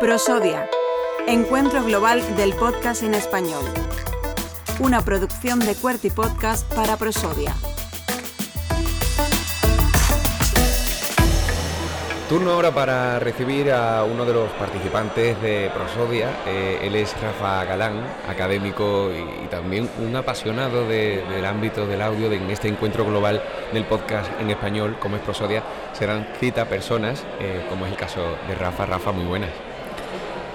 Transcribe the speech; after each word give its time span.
Prosodia, 0.00 0.68
Encuentro 1.26 1.82
Global 1.82 2.36
del 2.36 2.52
Podcast 2.54 3.02
en 3.02 3.14
Español. 3.14 3.64
Una 4.80 5.02
producción 5.04 5.60
de 5.60 5.74
Cuerty 5.74 6.10
Podcast 6.10 6.70
para 6.74 6.96
Prosodia. 6.96 7.54
Turno 12.28 12.52
ahora 12.52 12.70
para 12.70 13.18
recibir 13.18 13.70
a 13.70 14.02
uno 14.02 14.24
de 14.24 14.32
los 14.32 14.50
participantes 14.52 15.40
de 15.42 15.70
Prosodia. 15.74 16.30
Eh, 16.46 16.78
él 16.82 16.96
es 16.96 17.14
Rafa 17.20 17.64
Galán, 17.66 18.00
académico 18.26 19.10
y, 19.12 19.46
también 19.48 19.90
un 19.98 20.16
apasionado 20.16 20.88
del 20.88 21.44
ámbito 21.44 21.86
del 21.86 22.00
audio 22.00 22.32
en 22.32 22.50
este 22.50 22.68
encuentro 22.68 23.04
global 23.04 23.42
del 23.74 23.84
podcast 23.84 24.30
en 24.40 24.48
español, 24.48 24.96
como 24.98 25.16
es 25.16 25.22
Prosodia. 25.22 25.62
Serán 25.92 26.26
cita 26.40 26.64
personas, 26.64 27.22
eh, 27.40 27.66
como 27.68 27.84
es 27.84 27.92
el 27.92 27.98
caso 27.98 28.22
de 28.48 28.54
Rafa. 28.54 28.86
Rafa, 28.86 29.12
muy 29.12 29.26
buenas. 29.26 29.50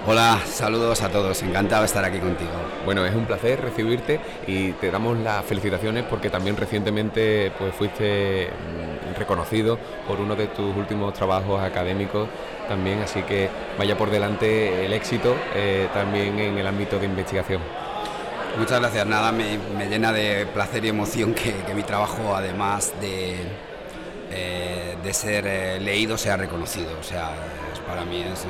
Hola, 0.07 0.39
saludos 0.45 1.03
a 1.03 1.09
todos, 1.09 1.43
encantado 1.43 1.83
de 1.83 1.85
estar 1.85 2.03
aquí 2.03 2.17
contigo. 2.17 2.49
Bueno, 2.83 3.05
es 3.05 3.13
un 3.13 3.25
placer 3.25 3.61
recibirte 3.61 4.19
y 4.47 4.71
te 4.71 4.89
damos 4.89 5.19
las 5.19 5.45
felicitaciones 5.45 6.03
porque 6.09 6.31
también 6.31 6.57
recientemente 6.57 7.51
pues, 7.59 7.75
fuiste 7.75 8.47
mm, 8.47 8.88
reconocido 9.15 9.77
por 10.07 10.19
uno 10.19 10.35
de 10.35 10.47
tus 10.47 10.75
últimos 10.75 11.13
trabajos 11.13 11.61
académicos 11.61 12.27
también, 12.67 13.01
así 13.01 13.23
que 13.23 13.49
vaya 13.77 13.97
por 13.97 14.09
delante 14.09 14.85
el 14.85 14.93
éxito 14.93 15.35
eh, 15.55 15.87
también 15.93 16.39
en 16.39 16.57
el 16.57 16.67
ámbito 16.67 16.99
de 16.99 17.05
investigación. 17.05 17.61
Muchas 18.57 18.79
gracias, 18.79 19.05
nada, 19.05 19.31
me, 19.31 19.57
llena 19.89 20.11
de 20.11 20.45
placer 20.45 20.83
y 20.83 20.89
emoción 20.89 21.33
que, 21.33 21.53
mi 21.73 21.83
trabajo, 21.83 22.35
además 22.35 22.93
de, 22.99 23.37
eh, 24.31 24.97
de 25.01 25.13
ser 25.13 25.45
eh, 25.47 25.79
leído, 25.79 26.17
sea 26.17 26.35
reconocido. 26.35 26.89
O 26.99 27.03
sea, 27.03 27.31
para 27.87 28.05
mí 28.05 28.21
es 28.21 28.45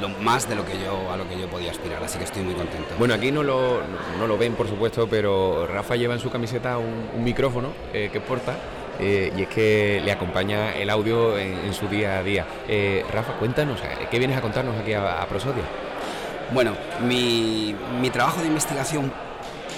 lo, 0.00 0.08
más 0.22 0.48
de 0.48 0.54
lo 0.54 0.64
que 0.64 0.72
yo 0.72 1.10
a 1.10 1.16
lo 1.16 1.28
que 1.28 1.38
yo 1.38 1.48
podía 1.48 1.70
aspirar, 1.70 2.02
así 2.02 2.18
que 2.18 2.24
estoy 2.24 2.42
muy 2.42 2.54
contento. 2.54 2.94
Bueno, 2.98 3.14
aquí 3.14 3.30
no 3.30 3.42
lo, 3.42 3.80
no 4.18 4.26
lo 4.26 4.38
ven, 4.38 4.54
por 4.54 4.68
supuesto, 4.68 5.06
pero 5.08 5.66
Rafa 5.66 5.96
lleva 5.96 6.14
en 6.14 6.20
su 6.20 6.30
camiseta 6.30 6.78
un, 6.78 7.22
micrófono 7.22 7.72
eh, 7.92 8.08
que 8.12 8.20
porta 8.20 8.56
eh, 9.00 9.32
y 9.36 9.42
es 9.42 9.48
que 9.48 10.00
le 10.04 10.12
acompaña 10.12 10.74
el 10.74 10.90
audio 10.90 11.38
en, 11.38 11.72
su 11.72 11.88
día 11.88 12.18
a 12.18 12.22
día. 12.22 12.46
Eh, 12.68 13.04
Rafa, 13.12 13.32
cuéntanos, 13.34 13.80
¿qué 14.10 14.18
vienes 14.18 14.36
a 14.36 14.40
contarnos 14.40 14.78
aquí 14.78 14.92
a, 14.92 15.26
Prosodia? 15.28 15.64
Bueno, 16.52 16.72
mi, 17.02 17.74
mi, 18.00 18.10
trabajo 18.10 18.40
de 18.40 18.48
investigación 18.48 19.12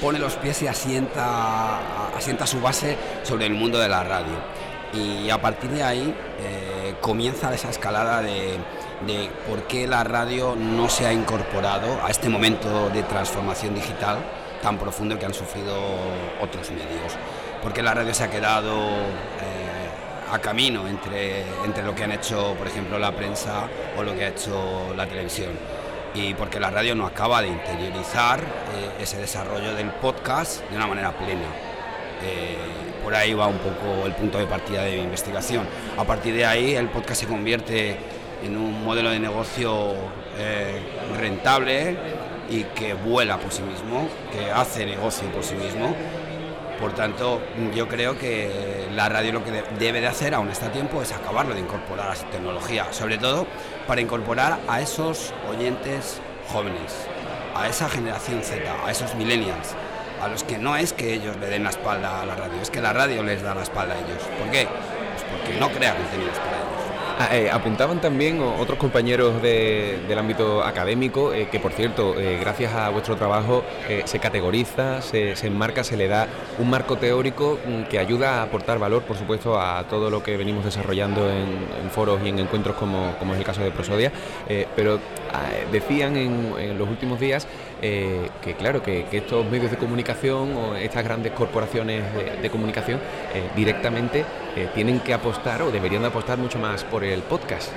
pone 0.00 0.18
los 0.18 0.34
pies 0.36 0.62
y 0.62 0.66
asienta, 0.66 2.08
asienta 2.16 2.46
su 2.46 2.60
base 2.60 2.96
sobre 3.22 3.46
el 3.46 3.54
mundo 3.54 3.78
de 3.78 3.88
la 3.88 4.02
radio. 4.02 4.34
Y 4.92 5.30
a 5.30 5.40
partir 5.40 5.70
de 5.70 5.82
ahí 5.82 6.14
comienza 7.00 7.54
esa 7.54 7.70
escalada 7.70 8.20
de, 8.20 8.58
de 9.06 9.30
por 9.48 9.62
qué 9.62 9.86
la 9.86 10.04
radio 10.04 10.54
no 10.56 10.88
se 10.88 11.06
ha 11.06 11.12
incorporado 11.12 12.04
a 12.04 12.10
este 12.10 12.28
momento 12.28 12.90
de 12.90 13.02
transformación 13.04 13.74
digital 13.74 14.18
tan 14.62 14.78
profundo 14.78 15.18
que 15.18 15.26
han 15.26 15.34
sufrido 15.34 15.74
otros 16.40 16.70
medios. 16.70 17.16
¿Por 17.62 17.72
qué 17.72 17.80
la 17.80 17.94
radio 17.94 18.12
se 18.12 18.24
ha 18.24 18.30
quedado 18.30 18.72
eh, 18.76 20.32
a 20.32 20.38
camino 20.40 20.88
entre, 20.88 21.44
entre 21.64 21.84
lo 21.84 21.94
que 21.94 22.02
han 22.02 22.10
hecho, 22.10 22.56
por 22.58 22.66
ejemplo, 22.66 22.98
la 22.98 23.12
prensa 23.12 23.68
o 23.96 24.02
lo 24.02 24.16
que 24.16 24.24
ha 24.24 24.28
hecho 24.30 24.92
la 24.96 25.06
televisión? 25.06 25.50
Y 26.12 26.34
porque 26.34 26.58
la 26.58 26.70
radio 26.70 26.96
no 26.96 27.06
acaba 27.06 27.40
de 27.40 27.48
interiorizar 27.48 28.40
eh, 28.40 29.02
ese 29.02 29.18
desarrollo 29.18 29.76
del 29.76 29.90
podcast 29.90 30.68
de 30.70 30.76
una 30.76 30.88
manera 30.88 31.12
plena. 31.12 31.46
Eh, 32.24 32.56
por 33.04 33.14
ahí 33.14 33.32
va 33.32 33.46
un 33.46 33.58
poco 33.58 34.06
el 34.06 34.12
punto 34.14 34.38
de 34.38 34.46
partida 34.46 34.82
de 34.82 34.96
mi 34.96 35.02
investigación. 35.02 35.64
A 35.96 36.02
partir 36.02 36.34
de 36.34 36.44
ahí 36.44 36.74
el 36.74 36.88
podcast 36.88 37.20
se 37.20 37.28
convierte 37.28 37.96
en 38.42 38.56
un 38.56 38.84
modelo 38.84 39.10
de 39.10 39.20
negocio 39.20 39.94
rentable 41.16 41.96
y 42.50 42.64
que 42.64 42.94
vuela 42.94 43.38
por 43.38 43.52
sí 43.52 43.62
mismo, 43.62 44.08
que 44.32 44.50
hace 44.50 44.84
negocio 44.84 45.28
por 45.28 45.44
sí 45.44 45.54
mismo. 45.54 45.94
Por 46.82 46.96
tanto, 46.96 47.40
yo 47.76 47.86
creo 47.86 48.18
que 48.18 48.88
la 48.92 49.08
radio 49.08 49.34
lo 49.34 49.44
que 49.44 49.62
debe 49.78 50.00
de 50.00 50.08
hacer, 50.08 50.34
aún 50.34 50.50
está 50.50 50.66
a 50.66 50.72
tiempo, 50.72 51.00
es 51.00 51.12
acabarlo 51.12 51.54
de 51.54 51.60
incorporar 51.60 52.10
a 52.10 52.12
esa 52.12 52.26
tecnología, 52.26 52.92
sobre 52.92 53.18
todo 53.18 53.46
para 53.86 54.00
incorporar 54.00 54.58
a 54.66 54.80
esos 54.80 55.32
oyentes 55.48 56.20
jóvenes, 56.48 57.06
a 57.54 57.68
esa 57.68 57.88
generación 57.88 58.42
Z, 58.42 58.64
a 58.84 58.90
esos 58.90 59.14
millennials, 59.14 59.76
a 60.20 60.26
los 60.26 60.42
que 60.42 60.58
no 60.58 60.74
es 60.74 60.92
que 60.92 61.14
ellos 61.14 61.36
le 61.36 61.46
den 61.46 61.62
la 61.62 61.70
espalda 61.70 62.20
a 62.20 62.26
la 62.26 62.34
radio, 62.34 62.60
es 62.60 62.68
que 62.68 62.80
la 62.80 62.92
radio 62.92 63.22
les 63.22 63.42
da 63.44 63.54
la 63.54 63.62
espalda 63.62 63.94
a 63.94 63.98
ellos. 63.98 64.20
¿Por 64.40 64.50
qué? 64.50 64.66
Pues 64.66 65.22
porque 65.30 65.60
no 65.60 65.70
crea 65.70 65.94
contenidos 65.94 66.36
para 66.40 66.56
ellos. 66.56 66.81
Ah, 67.22 67.28
eh, 67.36 67.48
apuntaban 67.48 68.00
también 68.00 68.40
otros 68.40 68.76
compañeros 68.78 69.40
del 69.40 70.18
ámbito 70.18 70.60
académico, 70.64 71.32
eh, 71.32 71.46
que 71.48 71.60
por 71.60 71.72
cierto, 71.72 72.18
eh, 72.18 72.36
gracias 72.40 72.74
a 72.74 72.88
vuestro 72.88 73.14
trabajo 73.14 73.62
se 74.04 74.18
categoriza, 74.18 75.00
se, 75.02 75.34
enmarca, 75.46 75.84
se 75.84 75.96
le 75.96 76.08
da 76.08 76.26
un 76.58 76.68
marco 76.68 76.96
teórico 76.96 77.60
mm, 77.64 77.84
que 77.84 78.00
ayuda 78.00 78.40
a 78.40 78.42
aportar 78.42 78.80
valor, 78.80 79.02
por 79.04 79.16
supuesto, 79.16 79.60
a 79.60 79.84
todo 79.84 80.10
lo 80.10 80.24
que 80.24 80.36
venimos 80.36 80.64
desarrollando 80.64 81.30
en, 81.30 81.90
foros 81.92 82.20
y 82.24 82.30
en 82.30 82.40
encuentros 82.40 82.74
como, 82.74 83.14
como, 83.20 83.34
es 83.34 83.38
el 83.38 83.44
caso 83.44 83.62
de 83.62 83.70
Prosodia. 83.70 84.10
pero 84.74 84.98
ah, 85.32 85.46
decían 85.70 86.16
en, 86.16 86.76
los 86.76 86.88
últimos 86.88 87.20
días 87.20 87.46
que, 87.82 88.54
claro, 88.56 88.82
que, 88.82 89.06
estos 89.10 89.44
medios 89.50 89.70
de 89.70 89.76
comunicación 89.76 90.56
o 90.56 90.76
estas 90.76 91.02
grandes 91.02 91.32
corporaciones 91.32 92.04
de, 92.40 92.50
comunicación 92.50 93.00
directamente 93.56 94.24
tienen 94.74 95.00
que 95.00 95.12
apostar 95.12 95.62
o 95.62 95.70
deberían 95.70 96.04
apostar 96.04 96.38
mucho 96.38 96.58
más 96.58 96.84
por 96.84 97.02
el 97.02 97.22
podcast, 97.22 97.70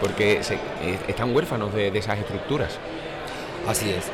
porque 0.00 0.40
eh, 0.40 0.98
están 1.06 1.34
huérfanos 1.34 1.72
de, 1.74 1.96
esas 1.96 2.18
estructuras. 2.18 2.78
Así 3.66 3.90
es. 3.90 4.06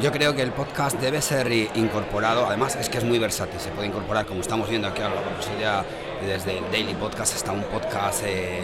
Yo 0.00 0.12
creo 0.12 0.36
que 0.36 0.42
el 0.42 0.52
podcast 0.52 1.00
debe 1.00 1.20
ser 1.20 1.50
incorporado, 1.52 2.46
además 2.46 2.76
es 2.76 2.88
que 2.88 2.98
es 2.98 3.04
muy 3.04 3.18
versátil, 3.18 3.58
se 3.58 3.70
puede 3.70 3.88
incorporar, 3.88 4.24
como 4.24 4.40
estamos 4.40 4.68
viendo 4.68 4.86
aquí 4.86 5.02
a 5.02 5.08
la 5.08 5.20
posibilidad 5.36 5.84
desde 6.24 6.58
el 6.58 6.64
daily 6.70 6.94
podcast 6.94 7.34
hasta 7.34 7.50
un 7.50 7.64
podcast 7.64 8.22
eh, 8.24 8.62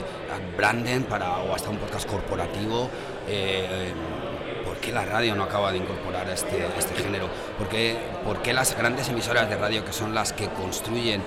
branding 0.57 1.01
para, 1.03 1.39
o 1.39 1.55
hasta 1.55 1.71
un 1.71 1.79
podcast 1.79 2.09
corporativo. 2.09 2.89
Eh, 3.29 3.93
¿Por 4.23 4.23
qué 4.23 4.26
la 4.97 5.05
radio 5.05 5.35
no 5.35 5.45
acaba 5.45 5.73
de 5.73 5.79
incorporar 5.79 6.27
este, 6.31 6.67
este 6.79 6.95
género? 6.95 7.29
¿Por 7.59 7.69
qué, 7.69 7.99
¿Por 8.25 8.41
qué 8.41 8.55
las 8.55 8.75
grandes 8.77 9.09
emisoras 9.11 9.49
de 9.49 9.57
radio, 9.57 9.85
que 9.85 9.93
son 9.93 10.15
las 10.15 10.33
que 10.33 10.49
construyen 10.49 11.23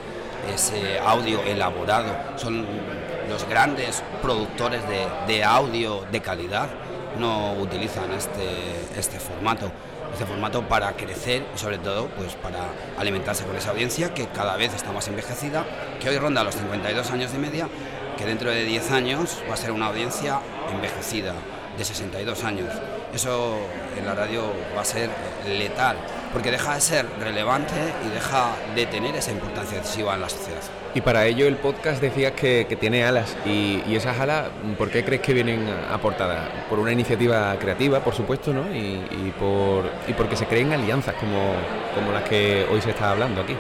ese 0.52 0.98
audio 1.00 1.44
elaborado, 1.44 2.12
son 2.38 2.66
los 3.30 3.48
grandes 3.48 4.04
productores 4.24 4.82
de, 5.28 5.44
audio 5.44 6.04
de 6.12 6.20
calidad 6.20 6.68
no 7.20 7.54
utilizan 7.54 8.12
este, 8.14 8.48
este 8.98 9.20
formato 9.20 9.72
este 10.14 10.26
formato 10.26 10.64
para 10.68 10.94
crecer 10.94 11.46
y 11.54 11.58
sobre 11.58 11.78
todo 11.78 12.08
pues 12.08 12.34
para 12.34 12.70
alimentarse 12.98 13.46
con 13.46 13.56
esa 13.56 13.72
audiencia 13.72 14.14
que 14.14 14.28
cada 14.28 14.58
vez 14.58 14.74
está 14.74 14.92
más 14.92 15.08
envejecida, 15.08 15.64
que 16.00 16.10
hoy 16.10 16.18
ronda 16.18 16.44
los 16.44 16.56
52 16.56 17.12
años 17.12 17.32
de 17.32 17.38
media, 17.38 17.68
que 18.18 18.26
dentro 18.26 18.50
de 18.50 18.64
10 18.64 18.92
años 18.92 19.44
va 19.48 19.54
a 19.54 19.58
ser 19.58 19.72
una 19.72 19.88
audiencia 19.88 20.40
envejecida 20.74 21.36
de 21.80 21.86
62 21.86 22.44
años. 22.44 22.68
Eso 23.14 23.58
en 23.98 24.06
la 24.06 24.14
radio 24.14 24.44
va 24.76 24.82
a 24.82 24.86
ser 24.86 25.10
letal, 25.48 25.96
porque 26.34 26.52
deja 26.52 26.76
de 26.76 26.82
ser 26.82 27.06
relevante 27.20 27.74
y 28.06 28.14
deja 28.14 28.52
de 28.76 28.86
tener 28.86 29.16
esa 29.16 29.32
importancia 29.32 29.80
decisiva 29.80 30.14
en 30.14 30.22
la 30.22 30.30
sociedad. 30.30 30.60
Y 30.94 31.02
para 31.02 31.26
ello 31.26 31.48
el 31.48 31.56
podcast 31.56 32.02
decías 32.02 32.34
que, 32.34 32.78
tiene 32.80 33.06
alas 33.06 33.36
y, 33.46 33.82
esas 33.96 34.20
alas, 34.20 34.48
¿por 34.78 34.90
qué 34.90 35.04
crees 35.04 35.22
que 35.22 35.34
vienen 35.34 35.68
aportadas? 35.90 36.50
Por 36.70 36.80
una 36.80 36.92
iniciativa 36.92 37.56
creativa, 37.60 38.04
por 38.04 38.14
supuesto, 38.14 38.54
¿no? 38.54 38.64
Y, 38.76 39.34
por, 39.40 39.90
y 40.08 40.14
porque 40.14 40.36
se 40.36 40.46
creen 40.46 40.74
alianzas 40.74 41.16
como, 41.16 41.54
como 41.96 42.12
las 42.12 42.24
que 42.24 42.68
hoy 42.72 42.82
se 42.82 42.90
está 42.90 43.12
hablando 43.12 43.42
aquí. 43.42 43.56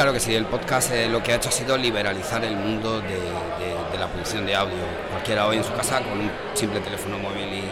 Claro 0.00 0.14
que 0.14 0.20
sí, 0.20 0.34
el 0.34 0.46
podcast 0.46 0.92
eh, 0.92 1.10
lo 1.10 1.22
que 1.22 1.34
ha 1.34 1.36
hecho 1.36 1.50
ha 1.50 1.52
sido 1.52 1.76
liberalizar 1.76 2.42
el 2.42 2.56
mundo 2.56 3.02
de, 3.02 3.98
la 3.98 4.08
producción 4.08 4.46
de 4.46 4.56
audio. 4.56 4.78
Cualquiera 5.10 5.46
hoy 5.46 5.58
en 5.58 5.64
su 5.64 5.74
casa 5.74 6.00
con 6.00 6.18
un 6.18 6.30
simple 6.54 6.80
teléfono 6.80 7.18
móvil 7.18 7.62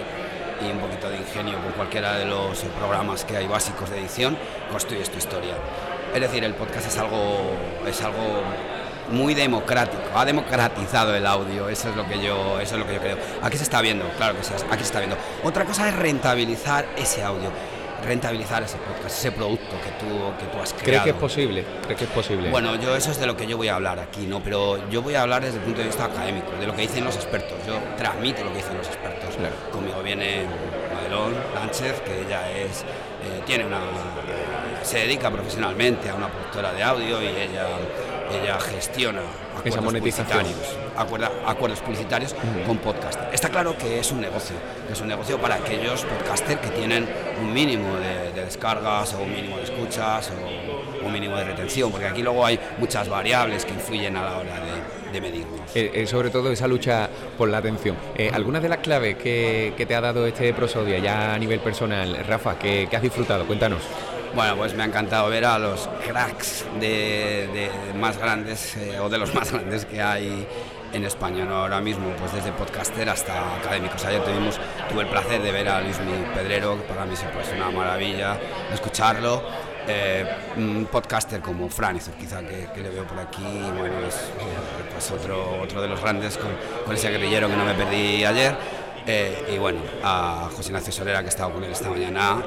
y, 0.61 0.71
un 0.71 0.79
poquito 0.79 1.09
de 1.09 1.17
ingenio 1.17 1.59
con 1.63 1.73
cualquiera 1.73 2.19
de 2.19 2.27
los 2.27 2.59
programas 2.79 3.25
que 3.25 3.35
hay 3.35 3.47
básicos 3.47 3.89
de 3.89 4.01
edición, 4.01 4.37
construyes 4.71 5.09
tu 5.09 5.17
historia. 5.17 5.55
Es 6.15 6.21
decir, 6.21 6.45
el 6.45 6.53
podcast 6.53 6.89
es 6.89 6.99
algo, 6.99 7.57
es 7.87 8.03
algo 8.03 8.43
muy 9.11 9.33
democrático, 9.33 10.03
ha 10.15 10.27
democratizado 10.27 11.15
el 11.15 11.25
audio, 11.25 11.71
eso 11.71 11.89
es 11.89 11.97
lo 11.97 12.07
que 12.07 12.23
yo, 12.23 12.61
eso 12.61 12.75
es 12.75 12.79
lo 12.79 12.87
que 12.87 12.93
yo 12.93 13.01
creo. 13.01 13.17
Aquí 13.41 13.57
se 13.57 13.63
está 13.63 13.81
viendo, 13.81 14.05
claro 14.19 14.37
que 14.37 14.45
sí, 14.45 14.53
aquí 14.71 14.81
se 14.81 14.89
está 14.89 14.99
viendo. 14.99 15.17
Otra 15.45 15.65
cosa 15.65 15.89
es 15.89 15.97
rentabilizar 15.97 16.85
ese 16.99 17.23
audio, 17.23 17.51
rentabilizar 18.05 18.63
ese 18.63 18.77
podcast, 18.79 19.19
ese 19.19 19.33
producto 19.33 19.77
que 19.83 19.91
tú, 19.99 20.07
que 20.39 20.47
tú 20.47 20.63
has 20.63 20.73
creado. 20.73 20.85
¿Crees 20.85 21.03
que 21.03 21.11
es 21.11 21.17
posible? 21.17 21.65
¿Crees 21.83 21.99
que 21.99 22.05
es 22.05 22.11
posible? 22.11 22.51
Bueno, 22.51 22.77
yo 22.77 22.95
eso 22.97 23.11
es 23.11 23.21
de 23.21 23.27
lo 23.27 23.37
que 23.37 23.47
yo 23.47 23.57
voy 23.57 23.69
a 23.69 23.77
hablar 23.77 23.99
aquí, 23.99 24.27
¿no? 24.27 24.41
Pero 24.41 24.89
yo 24.91 25.03
voy 25.03 25.15
a 25.15 25.23
hablar 25.23 25.43
desde 25.43 25.59
el 25.59 25.65
punto 25.65 25.81
de 25.81 25.87
vista 25.87 26.05
académico, 26.05 26.53
de 26.59 26.67
lo 26.67 26.75
que 26.75 26.83
dicen 26.83 27.05
los 27.05 27.17
expertos. 27.17 27.59
Yo 27.67 27.79
transmito 27.97 28.45
lo 28.45 28.51
que 28.51 28.59
dicen 28.59 28.77
los 28.77 28.87
expertos. 28.87 29.37
Conmigo 29.73 30.03
viene 30.03 30.45
Madelón 30.95 31.35
Sánchez, 31.55 32.01
que 32.01 32.23
ella 32.23 32.51
es, 32.51 32.83
eh, 32.83 33.43
tiene 33.47 33.67
una 33.67 33.79
se 34.89 34.99
dedica 35.01 35.31
profesionalmente 35.31 36.09
a 36.09 36.15
una 36.15 36.29
productora 36.29 36.73
de 36.73 36.83
audio 36.83 37.23
y 37.23 37.27
ella 37.27 37.67
ella 38.31 38.59
gestiona 38.61 39.21
esa 39.65 39.81
monetización. 39.81 40.45
Acuerda, 40.97 41.31
acuerdos 41.47 41.81
publicitarios 41.81 42.35
con 42.67 42.79
podcast. 42.79 43.21
Está 43.33 43.49
claro 43.49 43.77
que 43.77 43.99
es 43.99 44.11
un 44.13 44.21
negocio, 44.21 44.57
que 44.87 44.93
es 44.93 45.01
un 45.01 45.09
negocio 45.09 45.39
para 45.39 45.57
aquellos 45.57 46.05
podcasters 46.05 46.61
que 46.61 46.69
tienen 46.71 47.07
un 47.41 47.53
mínimo 47.53 47.97
de, 47.97 48.41
descargas 48.43 49.15
o 49.15 49.23
un 49.23 49.33
mínimo 49.33 49.57
de 49.59 49.65
escuchas 49.65 50.31
o 50.31 51.07
un 51.07 51.13
mínimo 51.13 51.37
de 51.37 51.45
retención, 51.45 51.91
porque 51.91 52.07
aquí 52.07 52.23
luego 52.23 52.45
hay 52.45 52.59
muchas 52.79 53.09
variables 53.09 53.65
que 53.65 53.73
influyen 53.73 54.17
a 54.17 54.23
la 54.23 54.39
hora 54.39 54.55
de, 54.61 55.21
de. 55.21 55.29
Eh, 55.75 55.91
eh, 55.95 56.07
sobre 56.07 56.31
todo 56.31 56.51
esa 56.51 56.67
lucha 56.67 57.09
por 57.37 57.49
la 57.49 57.59
atención. 57.59 57.97
Eh, 58.17 58.31
¿Algunas 58.33 58.63
de 58.63 58.69
las 58.69 58.79
claves 58.79 59.17
que, 59.17 59.73
te 59.77 59.95
ha 59.95 60.01
dado 60.01 60.27
este 60.27 60.53
prosodia 60.53 60.99
ya 60.99 61.35
a 61.35 61.39
nivel 61.39 61.61
personal, 61.61 62.25
Rafa, 62.27 62.59
que, 62.59 62.89
has 62.93 63.03
disfrutado? 63.03 63.47
Cuéntanos. 63.47 63.83
Bueno, 64.35 64.57
pues 64.57 64.75
me 64.75 64.83
ha 64.83 64.87
encantado 64.87 65.29
ver 65.31 65.45
a 65.45 65.59
los 65.59 65.89
cracks 66.07 66.65
de, 66.79 67.71
más 67.97 68.19
grandes 68.19 68.77
o 69.01 69.09
de 69.09 69.19
los 69.19 69.35
más 69.37 69.53
grandes 69.53 69.85
que 69.85 70.01
hay 70.03 70.47
en 70.93 71.05
España, 71.05 71.45
¿no? 71.45 71.57
ahora 71.57 71.81
mismo, 71.81 72.11
pues 72.19 72.33
desde 72.33 72.53
podcaster 72.53 73.09
hasta 73.09 73.57
académicos. 73.57 74.05
Ayer 74.05 74.23
tuvimos, 74.23 74.59
tuve 74.89 75.03
el 75.03 75.09
placer 75.09 75.43
de 75.43 75.53
ver 75.53 75.69
a 75.69 75.81
Luis 75.81 75.97
Pedrero, 76.35 76.77
que 76.77 76.83
para 76.83 77.05
mí 77.05 77.15
pues, 77.33 77.53
una 77.55 77.71
maravilla 77.71 78.39
escucharlo. 78.73 79.43
Eh, 79.91 80.27
un 80.57 80.87
podcaster 80.91 81.41
como 81.41 81.67
Franizor, 81.71 82.13
quizá 82.15 82.43
que, 82.43 82.69
le 82.77 82.91
veo 82.91 83.05
por 83.05 83.19
aquí, 83.19 83.43
bueno, 83.43 84.07
es 84.07 84.17
eh, 84.17 84.85
pues 84.93 85.11
otro, 85.11 85.63
otro 85.63 85.81
de 85.81 85.89
los 85.89 85.99
grandes 85.99 86.37
con, 86.37 86.95
ese 86.95 87.09
guerrillero 87.11 87.49
que 87.49 87.57
no 87.57 87.65
me 87.65 87.73
perdí 87.73 88.23
ayer. 88.23 88.55
Eh, 89.07 89.53
y 89.55 89.57
bueno, 89.57 89.81
a 90.05 90.51
José 90.55 90.69
Ignacio 90.69 90.93
Solera, 90.93 91.23
que 91.23 91.31
he 91.31 91.37
con 91.37 91.65
él 91.65 91.71
esta 91.71 91.89
mañana, 91.89 92.43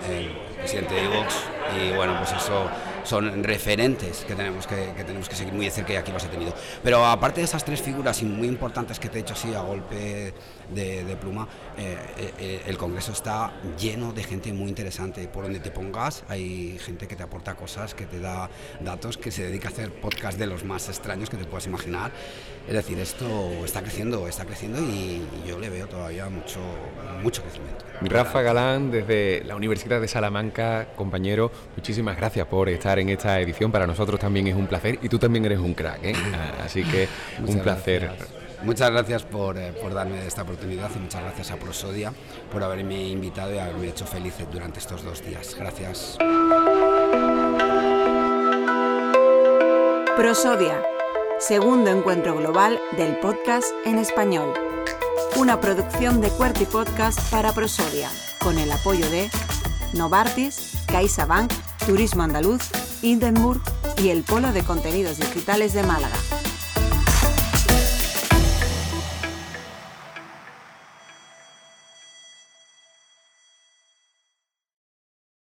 presidente 0.62 0.94
de 0.94 1.06
Evox, 1.06 1.36
y 1.76 1.92
bueno, 1.92 2.16
pues 2.18 2.32
eso 2.34 2.70
son 3.04 3.44
referentes 3.44 4.24
que 4.26 4.36
tenemos 4.36 4.68
que, 4.68 4.76
tenemos 4.98 5.30
que 5.30 5.36
seguir 5.36 5.54
muy 5.54 5.66
de 5.66 5.72
cerca 5.72 5.94
y 5.94 5.96
aquí 5.96 6.12
los 6.12 6.24
he 6.24 6.28
tenido. 6.28 6.54
Pero 6.84 7.06
aparte 7.06 7.42
de 7.42 7.46
esas 7.46 7.64
tres 7.64 7.82
figuras 7.82 8.22
muy 8.24 8.48
importantes 8.48 9.00
que 9.00 9.10
te 9.10 9.20
he 9.20 9.22
hecho 9.22 9.34
así 9.34 9.54
a 9.54 9.62
golpe 9.62 10.34
de, 10.74 11.18
pluma, 11.20 11.48
eh, 11.78 11.98
eh, 12.18 12.34
eh, 12.40 12.62
el 12.66 12.78
Congreso 12.78 13.12
está 13.12 13.52
lleno 13.78 14.14
de 14.14 14.24
gente 14.24 14.54
muy 14.54 14.70
interesante. 14.70 15.28
Por 15.28 15.44
donde 15.44 15.60
te 15.60 15.72
pongas 15.72 16.24
hay 16.28 16.78
gente 16.80 17.08
que 17.08 17.16
te 17.16 17.24
aporta 17.24 17.56
cosas, 17.56 17.94
que 17.94 18.06
te 18.06 18.20
da 18.20 18.50
datos, 18.80 19.18
que 19.18 19.32
se 19.32 19.44
dedica 19.44 19.70
a 19.70 19.72
hacer 19.72 19.92
podcast 19.92 20.38
de 20.40 20.48
los 20.48 20.64
más 20.64 20.88
extraños 20.90 21.30
que 21.30 21.38
te 21.38 21.46
puedas 21.46 21.68
imaginar. 21.68 22.12
Es 22.68 22.74
decir, 22.74 23.00
esto 23.00 23.26
está 23.66 23.82
creciendo, 23.82 24.28
está 24.28 24.46
creciendo 24.46 24.80
y, 24.80 25.22
yo 25.48 25.58
le 25.60 25.70
veo 25.70 25.88
todavía 25.88 26.30
mucho, 26.30 26.60
mucho 27.24 27.42
crecimiento. 27.42 27.84
Rafa 28.02 28.42
Galán, 28.42 28.92
desde 28.92 29.44
la 29.44 29.56
Universidad 29.56 30.00
de 30.00 30.08
Salamanca, 30.08 30.90
compañero, 30.96 31.52
muchísimas 31.76 32.16
gracias 32.16 32.48
por 32.48 32.70
estar 32.70 32.91
en 33.00 33.10
esta 33.10 33.40
edición. 33.40 33.72
Para 33.72 33.88
nosotros 33.88 34.20
también 34.20 34.48
es 34.48 34.56
un 34.56 34.68
placer 34.68 35.00
y 35.02 35.10
tú 35.10 35.20
también 35.20 35.46
eres 35.46 35.60
un 35.60 35.74
crack, 35.74 36.04
¿eh? 36.04 36.16
así 36.64 36.84
que 36.84 37.08
un 37.46 37.60
placer. 37.60 38.12
Muchas 38.64 38.92
gracias 38.92 39.24
por, 39.24 39.58
eh, 39.58 39.74
por, 39.82 39.94
darme 39.94 40.26
esta 40.26 40.44
oportunidad 40.44 40.90
y 40.96 41.00
muchas 41.00 41.24
gracias 41.24 41.50
a 41.50 41.56
Prosodia 41.56 42.14
por 42.52 42.64
haberme 42.64 43.08
invitado 43.08 43.54
y 43.56 43.58
haberme 43.58 43.88
hecho 43.88 44.06
feliz 44.06 44.36
durante 44.52 44.80
estos 44.80 45.04
dos 45.04 45.26
días. 45.26 45.56
Gracias. 45.58 46.18
Prosodia, 50.16 50.84
segundo 51.40 51.90
encuentro 51.90 52.38
global 52.38 52.80
del 52.98 53.18
podcast 53.18 53.68
en 53.86 53.98
español. 53.98 54.54
Una 55.38 55.60
producción 55.60 56.22
de 56.22 56.30
Cuerti 56.30 56.66
Podcast 56.66 57.20
para 57.32 57.54
Prosodia, 57.54 58.10
con 58.40 58.60
el 58.60 58.72
apoyo 58.72 59.10
de 59.10 59.30
Novartis, 59.94 60.74
CaixaBank, 60.88 61.52
Turismo 61.88 62.24
Andaluz, 62.24 62.70
Hindenburg 63.02 63.62
y 63.98 64.10
el 64.10 64.24
Polo 64.24 64.52
de 64.54 64.64
Contenidos 64.64 65.18
Digitales 65.18 65.74
de 65.74 65.84
Málaga. 65.84 66.16